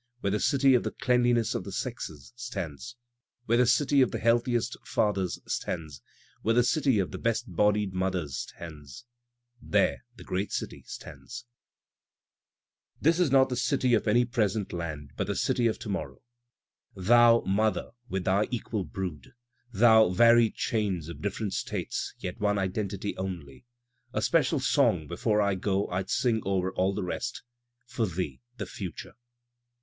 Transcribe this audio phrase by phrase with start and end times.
[0.21, 2.95] Where the dty of the deanliness of the sexes stands.
[3.45, 6.01] Where the dty of the healthiest fathers stands.
[6.41, 9.05] Where the dty of the best bodied mothers stands.
[9.61, 11.45] There the great dty stands.
[12.99, 15.27] Digitized by Google WHITMAN 217 This is not the city of any present land but
[15.27, 16.23] the city of to morrow.
[16.95, 19.35] Thou Mother with thy equal brood.
[19.71, 23.67] Thou varied cham of different States, yet one identity only,
[24.13, 27.43] A special song before I go Fd sing o'er all the rest,
[27.85, 29.13] For thee, the future.